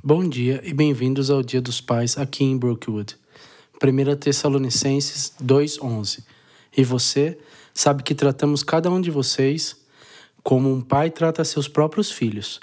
[0.00, 3.16] Bom dia e bem-vindos ao Dia dos Pais aqui em Brookwood.
[3.82, 6.22] 1 Tessalonicenses 2:11.
[6.76, 7.36] E você
[7.74, 9.76] sabe que tratamos cada um de vocês
[10.40, 12.60] como um pai trata seus próprios filhos.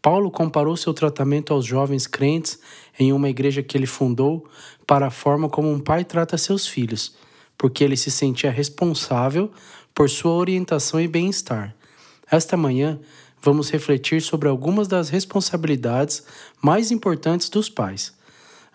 [0.00, 2.60] Paulo comparou seu tratamento aos jovens crentes
[2.96, 4.48] em uma igreja que ele fundou
[4.86, 7.16] para a forma como um pai trata seus filhos,
[7.58, 9.50] porque ele se sentia responsável
[9.92, 11.74] por sua orientação e bem-estar.
[12.30, 13.00] Esta manhã,
[13.42, 16.24] vamos refletir sobre algumas das responsabilidades
[16.62, 18.12] mais importantes dos pais.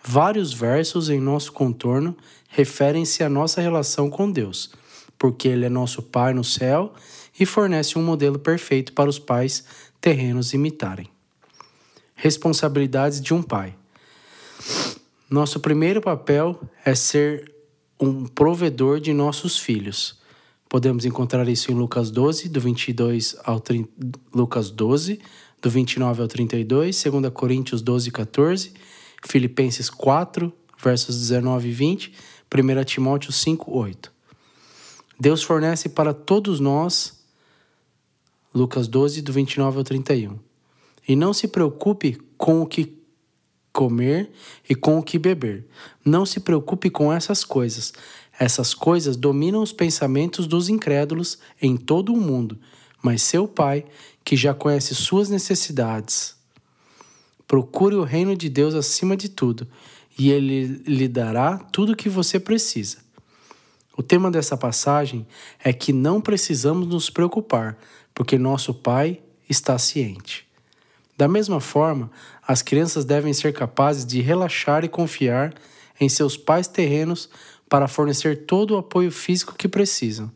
[0.02, 2.16] Vários versos em nosso contorno
[2.48, 4.70] referem-se à nossa relação com Deus,
[5.18, 6.92] porque Ele é nosso Pai no céu
[7.38, 9.64] e fornece um modelo perfeito para os pais
[10.00, 11.08] terrenos imitarem.
[12.14, 13.74] Responsabilidades de um pai.
[15.28, 17.52] Nosso primeiro papel é ser
[17.98, 20.22] um provedor de nossos filhos.
[20.74, 23.88] Podemos encontrar isso em Lucas 12, do 22 ao 30,
[24.34, 25.20] Lucas 12,
[25.62, 28.72] do 29 ao 32, 2 Coríntios 12, 14,
[29.24, 30.52] Filipenses 4,
[30.82, 32.12] versos 19 e 20,
[32.52, 34.12] 1 Timóteo 5, 8.
[35.20, 37.22] Deus fornece para todos nós,
[38.52, 40.40] Lucas 12, do 29 ao 31.
[41.06, 42.98] E não se preocupe com o que
[43.74, 44.30] comer
[44.70, 45.66] e com o que beber.
[46.04, 47.92] Não se preocupe com essas coisas.
[48.38, 52.58] Essas coisas dominam os pensamentos dos incrédulos em todo o mundo,
[53.02, 53.84] mas seu Pai,
[54.24, 56.34] que já conhece suas necessidades,
[57.46, 59.68] procure o reino de Deus acima de tudo,
[60.18, 62.98] e ele lhe dará tudo o que você precisa.
[63.96, 65.26] O tema dessa passagem
[65.62, 67.78] é que não precisamos nos preocupar,
[68.12, 70.46] porque nosso Pai está ciente.
[71.16, 72.10] Da mesma forma,
[72.46, 75.54] as crianças devem ser capazes de relaxar e confiar
[76.00, 77.28] em seus pais terrenos
[77.68, 80.30] para fornecer todo o apoio físico que precisam.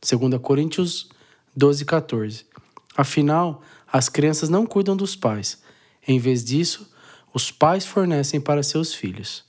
[0.00, 1.08] 2 Coríntios
[1.56, 2.46] 12, 14.
[2.96, 3.62] Afinal,
[3.92, 5.62] as crianças não cuidam dos pais.
[6.06, 6.90] Em vez disso,
[7.32, 9.44] os pais fornecem para seus filhos.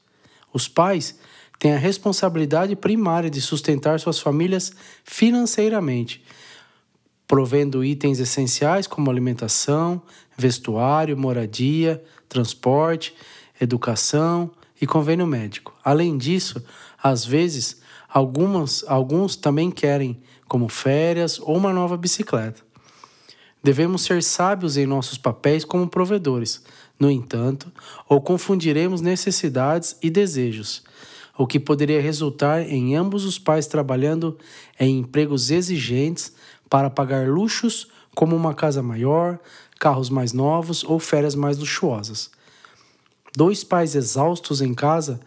[0.54, 1.20] Os pais
[1.60, 4.72] têm a responsabilidade primária de sustentar suas famílias
[5.04, 6.24] financeiramente,
[7.28, 10.02] provendo itens essenciais como alimentação,
[10.38, 13.16] vestuário, moradia, transporte,
[13.60, 15.74] educação e convênio médico.
[15.84, 16.64] Além disso,
[17.06, 17.80] às vezes,
[18.10, 22.64] algumas, alguns também querem, como férias ou uma nova bicicleta.
[23.62, 26.64] Devemos ser sábios em nossos papéis como provedores.
[27.00, 27.72] No entanto,
[28.10, 30.84] ou confundiremos necessidades e desejos,
[31.38, 34.36] o que poderia resultar em ambos os pais trabalhando
[34.80, 36.34] em empregos exigentes
[36.68, 39.38] para pagar luxos como uma casa maior,
[39.80, 42.32] carros mais novos ou férias mais luxuosas.
[43.38, 45.20] Dois pais exaustos em casa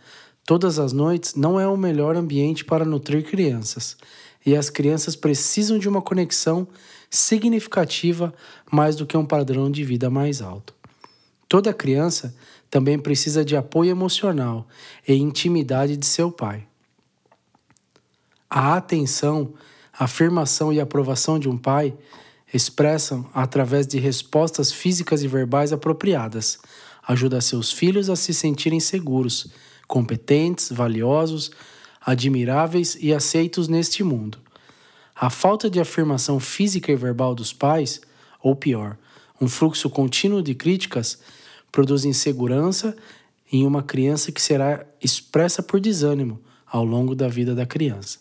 [0.49, 3.99] Todas as noites não é o melhor ambiente para nutrir crianças,
[4.47, 6.67] e as crianças precisam de uma conexão
[7.11, 8.33] significativa
[8.73, 10.75] mais do que um padrão de vida mais alto.
[11.47, 12.35] Toda criança
[12.71, 14.67] também precisa de apoio emocional
[15.07, 16.67] e intimidade de seu pai.
[18.49, 19.53] A atenção,
[19.93, 21.95] afirmação e aprovação de um pai
[22.55, 26.59] expressam através de respostas físicas e verbais apropriadas,
[27.07, 29.53] ajuda seus filhos a se sentirem seguros
[29.89, 31.51] competentes, valiosos,
[32.01, 34.39] admiráveis e aceitos neste mundo.
[35.17, 38.01] A falta de afirmação física e verbal dos pais,
[38.41, 38.97] ou pior,
[39.41, 41.19] um fluxo contínuo de críticas,
[41.73, 42.97] produz insegurança
[43.51, 48.19] em uma criança que será expressa por desânimo ao longo da vida da criança.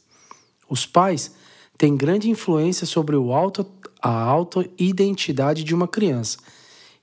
[0.69, 1.35] Os pais
[1.77, 3.65] têm grande influência sobre o auto,
[4.01, 6.37] a auto-identidade de uma criança,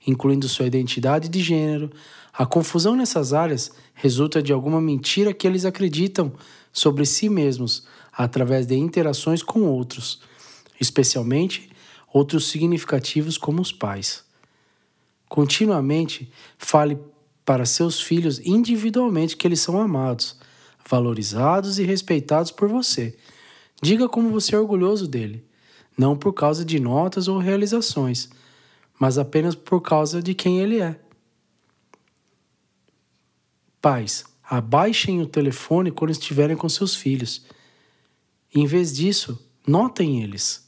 [0.05, 1.91] incluindo sua identidade de gênero,
[2.33, 6.33] a confusão nessas áreas resulta de alguma mentira que eles acreditam
[6.71, 10.21] sobre si mesmos através de interações com outros,
[10.79, 11.69] especialmente
[12.13, 14.23] outros significativos como os pais.
[15.27, 16.97] Continuamente fale
[17.43, 20.37] para seus filhos individualmente que eles são amados,
[20.87, 23.17] valorizados e respeitados por você.
[23.81, 25.43] Diga como você é orgulhoso dele,
[25.97, 28.29] não por causa de notas ou realizações,
[28.99, 30.99] mas apenas por causa de quem ele é.
[33.85, 37.45] Pais, abaixem o telefone quando estiverem com seus filhos.
[38.51, 40.67] Em vez disso, notem eles.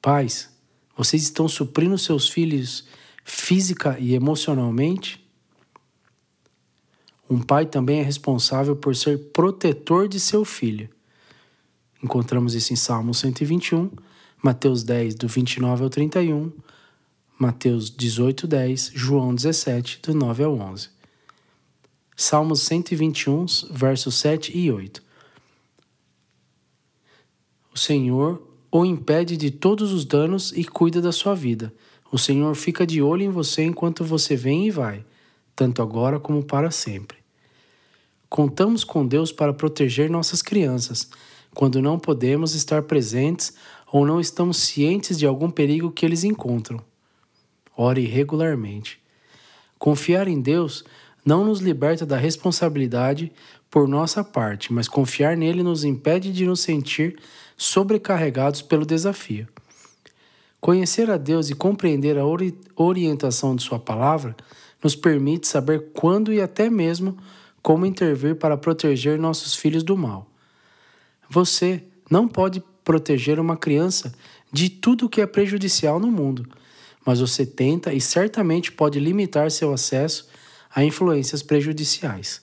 [0.00, 0.48] Pais,
[0.96, 2.86] vocês estão suprindo seus filhos
[3.24, 5.28] física e emocionalmente?
[7.28, 10.88] Um pai também é responsável por ser protetor de seu filho.
[12.00, 13.90] Encontramos isso em Salmo 121,
[14.40, 16.52] Mateus 10, do 29 ao 31,
[17.36, 20.91] Mateus 18, 10, João 17, do 9 ao 11.
[22.16, 25.02] Salmos 121, versos 7 e 8.
[27.74, 31.72] O Senhor o impede de todos os danos e cuida da sua vida.
[32.10, 35.04] O Senhor fica de olho em você enquanto você vem e vai.
[35.54, 37.18] tanto agora como para sempre.
[38.28, 41.10] Contamos com Deus para proteger nossas crianças
[41.54, 43.52] quando não podemos estar presentes
[43.92, 46.82] ou não estamos cientes de algum perigo que eles encontram.
[47.76, 48.98] Ore regularmente.
[49.78, 50.82] Confiar em Deus
[51.24, 53.32] não nos liberta da responsabilidade
[53.70, 57.18] por nossa parte, mas confiar nele nos impede de nos sentir
[57.56, 59.48] sobrecarregados pelo desafio.
[60.60, 64.36] Conhecer a Deus e compreender a ori orientação de Sua palavra
[64.82, 67.16] nos permite saber quando e até mesmo
[67.62, 70.28] como intervir para proteger nossos filhos do mal.
[71.30, 74.12] Você não pode proteger uma criança
[74.52, 76.46] de tudo que é prejudicial no mundo,
[77.06, 80.28] mas você tenta e certamente pode limitar seu acesso
[80.74, 82.42] a influências prejudiciais.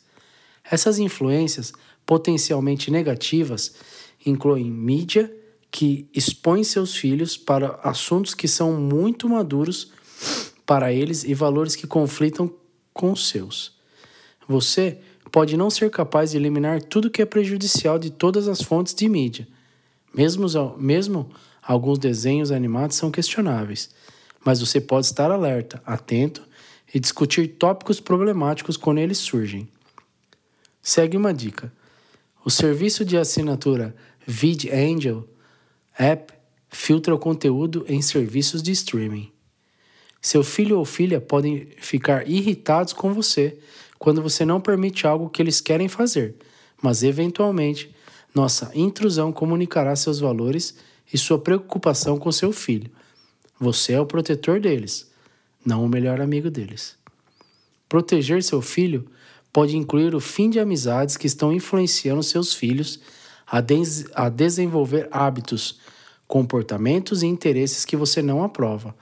[0.63, 1.73] Essas influências
[2.05, 3.73] potencialmente negativas
[4.25, 5.33] incluem mídia,
[5.71, 9.91] que expõe seus filhos para assuntos que são muito maduros
[10.65, 12.51] para eles e valores que conflitam
[12.91, 13.77] com os seus.
[14.47, 14.97] Você
[15.31, 19.07] pode não ser capaz de eliminar tudo que é prejudicial de todas as fontes de
[19.07, 19.47] mídia.
[20.13, 20.47] Mesmo,
[20.77, 21.29] mesmo
[21.61, 23.91] alguns desenhos animados são questionáveis,
[24.43, 26.48] mas você pode estar alerta, atento
[26.93, 29.67] e discutir tópicos problemáticos quando eles surgem.
[30.81, 31.71] Segue uma dica.
[32.43, 33.95] O serviço de assinatura
[34.25, 35.27] VidAngel
[35.97, 36.33] App
[36.69, 39.31] filtra o conteúdo em serviços de streaming.
[40.21, 43.57] Seu filho ou filha podem ficar irritados com você
[43.97, 46.35] quando você não permite algo que eles querem fazer,
[46.81, 47.93] mas eventualmente
[48.33, 50.75] nossa intrusão comunicará seus valores
[51.11, 52.89] e sua preocupação com seu filho.
[53.59, 55.08] Você é o protetor deles,
[55.65, 56.97] não o melhor amigo deles.
[57.87, 59.09] Proteger seu filho
[59.51, 62.99] pode incluir o fim de amizades que estão influenciando seus filhos
[63.47, 65.79] a, des a desenvolver hábitos
[66.27, 68.95] comportamentos e interesses que você não aprova.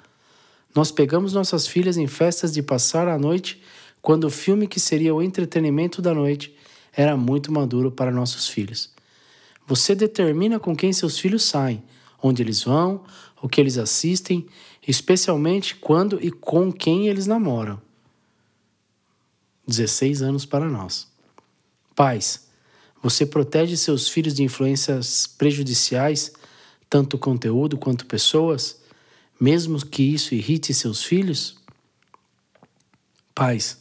[0.73, 3.61] Nós pegamos nossas filhas em festas de passar a noite
[4.01, 6.55] quando o filme que seria o entretenimento da noite
[6.95, 8.89] era muito maduro para nossos filhos.
[9.67, 11.83] Você determina com quem seus filhos saem,
[12.21, 13.03] onde eles vão,
[13.41, 14.47] o que eles assistem,
[14.87, 17.81] especialmente quando e com quem eles namoram.
[19.67, 21.07] 16 anos para nós.
[21.95, 22.47] Pais,
[23.01, 26.31] você protege seus filhos de influências prejudiciais
[26.89, 28.79] tanto conteúdo quanto pessoas,
[29.39, 31.57] mesmo que isso irrite seus filhos?
[33.35, 33.77] Pais,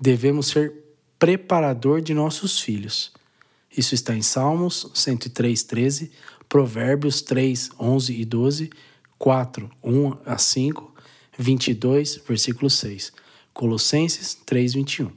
[0.00, 0.72] devemos ser
[1.18, 3.12] preparador de nossos filhos.
[3.76, 6.12] Isso está em Salmos 103, 13,
[6.54, 8.70] Provérbios 3, 11 e 12,
[9.18, 10.94] 4, 1 a 5,
[11.36, 13.12] 22, versículo 6,
[13.52, 15.10] Colossenses 3, 21.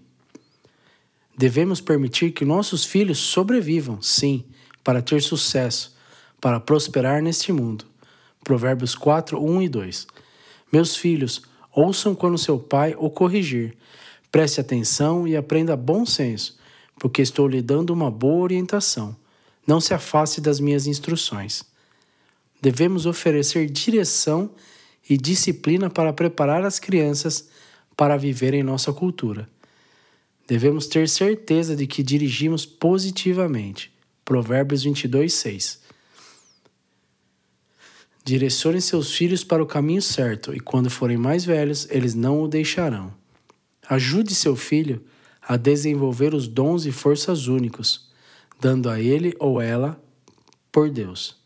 [1.37, 4.45] Devemos permitir que nossos filhos sobrevivam, sim,
[4.83, 5.95] para ter sucesso,
[6.41, 7.85] para prosperar neste mundo.
[8.43, 10.07] Provérbios 4, 1 e 2.
[10.73, 13.77] Meus filhos, ouçam quando seu pai o corrigir.
[14.31, 16.57] Preste atenção e aprenda bom senso,
[16.97, 19.15] porque estou lhe dando uma boa orientação.
[19.67, 21.63] Não se afaste das minhas instruções.
[22.61, 24.49] Devemos oferecer direção
[25.09, 27.49] e disciplina para preparar as crianças
[27.95, 29.47] para viver em nossa cultura.
[30.47, 33.91] Devemos ter certeza de que dirigimos positivamente.
[34.23, 35.81] Provérbios 22, 6.
[38.23, 42.47] Direcione seus filhos para o caminho certo, e quando forem mais velhos, eles não o
[42.47, 43.13] deixarão.
[43.89, 45.01] Ajude seu filho
[45.41, 48.06] a desenvolver os dons e forças únicos,
[48.59, 50.01] dando a ele ou ela
[50.71, 51.37] por Deus.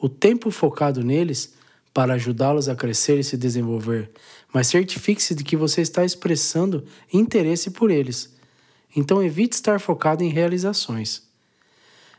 [0.00, 1.54] O tempo focado neles
[1.92, 4.10] para ajudá-los a crescer e se desenvolver,
[4.52, 8.34] mas certifique-se de que você está expressando interesse por eles.
[8.94, 11.22] Então evite estar focado em realizações.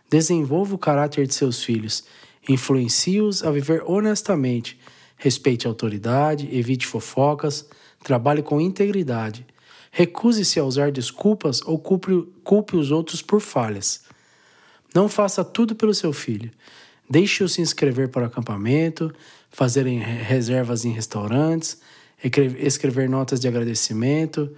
[0.10, 2.04] Desenvolva o caráter de seus filhos
[2.48, 4.80] Influencie-os a viver honestamente.
[5.18, 7.68] Respeite a autoridade, evite fofocas,
[8.04, 9.46] trabalhe com integridade.
[9.92, 14.02] Recuse-se a usar desculpas ou culpe, culpe os outros por falhas.
[14.94, 16.52] Não faça tudo pelo seu filho.
[17.10, 19.14] Deixe-o se inscrever para o acampamento,
[19.50, 21.82] fazer reservas em restaurantes,
[22.60, 24.54] escrever notas de agradecimento,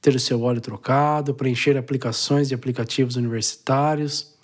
[0.00, 4.34] ter o seu óleo trocado, preencher aplicações de aplicativos universitários.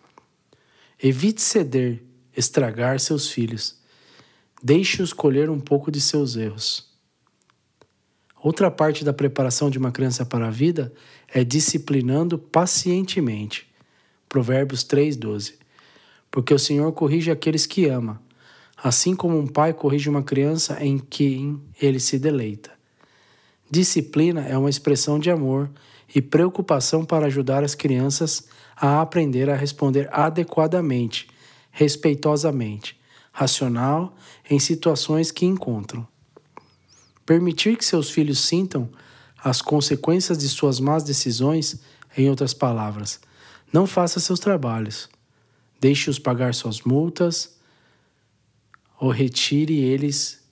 [1.02, 2.02] Evite ceder
[2.37, 3.76] estragar seus filhos.
[4.62, 6.87] Deixe-os colher um pouco de seus erros.
[8.42, 10.92] Outra parte da preparação de uma criança para a vida
[11.28, 13.66] é disciplinando pacientemente.
[14.28, 15.54] Provérbios 3:12.
[16.30, 18.21] Porque o Senhor corrige aqueles que ama,
[18.76, 22.71] assim como um pai corrige uma criança em quem ele se deleita.
[23.71, 25.71] Disciplina é uma expressão de amor
[26.14, 31.28] e preocupação para ajudar as crianças a aprender a responder adequadamente
[31.76, 32.99] respeitosamente,
[33.30, 34.16] racional
[34.49, 36.09] em situações que encontram.
[37.26, 38.88] Permitir que seus filhos sintam
[39.45, 41.78] as consequências de suas más decisões,
[42.16, 43.21] em outras palavras,
[43.73, 45.08] não faça seus trabalhos.
[45.80, 47.56] Deixe-os pagar suas multas
[48.99, 50.42] ou retire eles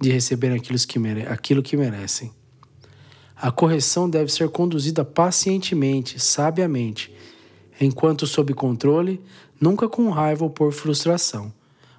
[0.00, 2.32] de receber aquilo que, mere aquilo que merecem.
[3.36, 7.14] A correção deve ser conduzida pacientemente, sabiamente,
[7.80, 9.20] enquanto sob controle,
[9.60, 11.52] nunca com raiva ou por frustração,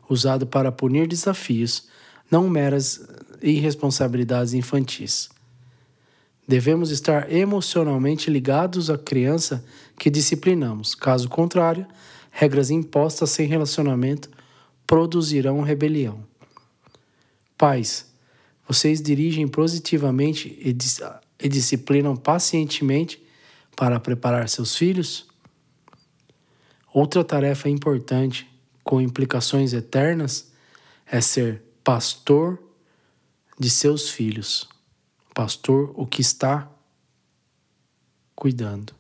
[0.09, 1.87] usado para punir desafios,
[2.29, 3.07] não meras
[3.41, 5.29] irresponsabilidades infantis.
[6.49, 9.63] Devemos estar emocionalmente ligados à criança
[9.99, 10.95] que disciplinamos.
[10.95, 11.85] Caso contrário,
[12.31, 14.31] regras impostas sem relacionamento
[14.87, 16.25] produzirão rebelião.
[17.55, 18.11] Pais,
[18.67, 20.99] vocês dirigem positivamente e, dis
[21.39, 23.23] e disciplinam pacientemente
[23.75, 25.27] para preparar seus filhos?
[26.91, 28.49] Outra tarefa importante,
[28.83, 30.51] com implicações eternas,
[31.05, 32.57] é ser pastor
[33.59, 34.67] de seus filhos.
[35.39, 36.69] Pastor, o que está
[38.35, 38.93] cuidando.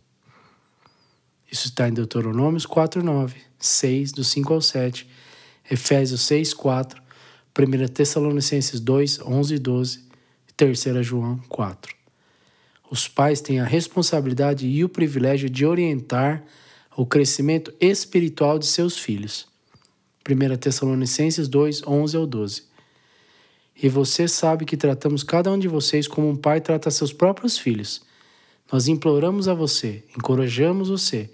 [1.51, 5.05] Isso está em Deuteronômios 4, 9, 6, do 5 ao 7,
[5.69, 7.03] Efésios 6, 4,
[7.59, 10.05] 1 Tessalonicenses 2, 11 e 12,
[10.47, 11.93] e 3 João 4.
[12.89, 16.45] Os pais têm a responsabilidade e o privilégio de orientar
[16.95, 19.45] o crescimento espiritual de seus filhos.
[20.25, 22.68] 1 Tessalonicenses 2, 11 ao 12.
[23.81, 27.57] E você sabe que tratamos cada um de vocês como um pai trata seus próprios
[27.57, 28.01] filhos.
[28.71, 31.29] Nós imploramos a você, encorajamos você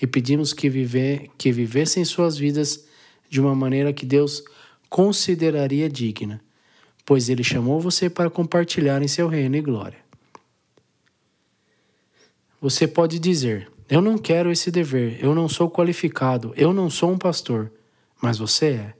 [0.00, 2.84] e pedimos que, viver, que vivessem suas vidas
[3.30, 4.42] de uma maneira que Deus
[4.90, 6.40] consideraria digna,
[7.06, 9.98] pois Ele chamou você para compartilhar em seu reino e glória.
[12.60, 17.10] Você pode dizer: eu não quero esse dever, eu não sou qualificado, eu não sou
[17.10, 17.70] um pastor.
[18.20, 18.94] Mas você é.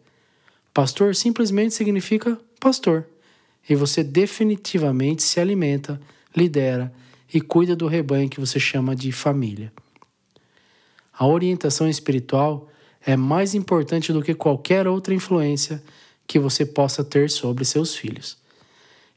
[0.74, 3.06] Pastor simplesmente significa pastor.
[3.66, 5.98] E você definitivamente se alimenta,
[6.36, 6.92] lidera
[7.32, 9.72] e cuida do rebanho que você chama de família.
[11.16, 12.68] A orientação espiritual
[13.00, 15.82] é mais importante do que qualquer outra influência
[16.26, 18.36] que você possa ter sobre seus filhos.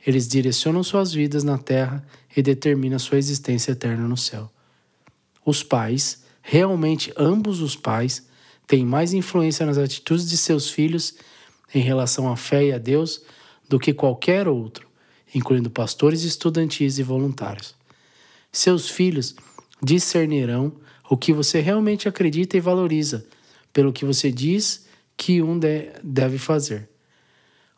[0.05, 4.49] Eles direcionam suas vidas na terra e determinam sua existência eterna no céu
[5.47, 8.27] os pais, realmente ambos os pais,
[8.67, 11.15] têm mais influência nas atitudes de seus filhos
[11.73, 13.23] em relação à fé e a Deus
[13.67, 14.87] do que qualquer outro,
[15.33, 17.75] incluindo pastores estudantis e voluntários.
[18.51, 19.35] Seus filhos
[19.81, 20.73] discernirão
[21.09, 23.25] o que você realmente acredita e valoriza
[23.71, 25.59] pelo que você diz que um
[26.03, 26.89] deve fazer.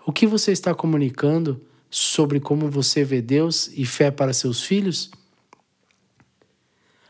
[0.06, 5.12] O que você está comunicando sobre como você vê Deus e fé para seus filhos?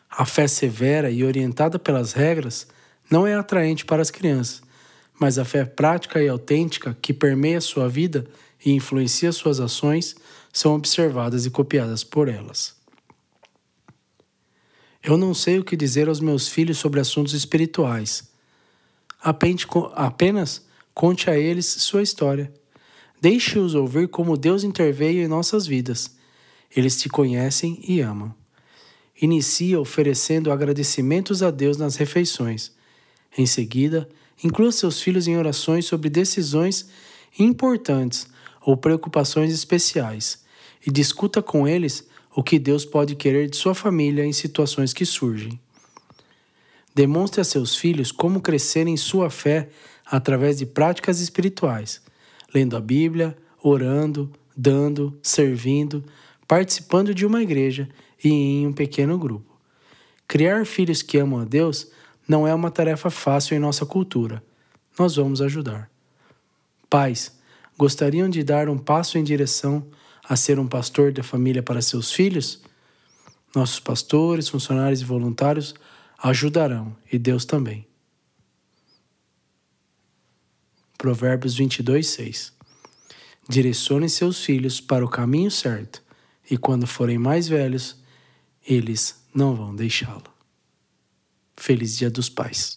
[0.09, 2.67] A fé severa e orientada pelas regras
[3.09, 4.61] não é atraente para as crianças,
[5.19, 8.25] mas a fé prática e autêntica que permeia sua vida
[8.65, 10.15] e influencia suas ações
[10.51, 12.75] são observadas e copiadas por elas.
[15.03, 18.29] Eu não sei o que dizer aos meus filhos sobre assuntos espirituais.
[19.21, 22.51] Apenas conte a eles sua história.
[23.21, 26.15] Deixe-os ouvir como Deus interveio em nossas vidas.
[26.75, 28.33] Eles te conhecem e amam.
[29.21, 32.71] Inicia oferecendo agradecimentos a Deus nas refeições.
[33.37, 34.07] Em seguida,
[34.43, 36.89] inclua seus filhos em orações sobre decisões
[37.37, 38.27] importantes
[38.61, 40.43] ou preocupações especiais
[40.85, 45.05] e discuta com eles o que Deus pode querer de sua família em situações que
[45.05, 45.59] surgem.
[46.93, 49.69] Demonstre a seus filhos como crescer em sua fé
[50.05, 52.01] através de práticas espirituais,
[52.53, 56.03] lendo a Bíblia, orando, dando, servindo,
[56.47, 57.87] participando de uma igreja
[58.23, 59.55] e em um pequeno grupo.
[60.27, 61.87] Criar filhos que amam a Deus
[62.29, 64.43] não é uma tarefa fácil em nossa cultura.
[64.99, 65.89] Nós vamos ajudar.
[66.87, 67.35] Pais,
[67.75, 69.87] gostariam de dar um passo em direção
[70.23, 72.61] a ser um pastor da família para seus filhos?
[73.55, 75.73] Nossos pastores, funcionários e voluntários
[76.21, 77.87] ajudarão, e Deus também.
[80.99, 82.53] Provérbios 22, 6
[83.47, 86.03] Direcione seus filhos para o caminho certo,
[86.51, 87.95] e quando forem mais velhos,
[88.67, 90.38] eles não vão deixá-lo.
[91.59, 92.75] Feliz Dia dos Pais.